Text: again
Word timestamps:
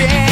again 0.00 0.27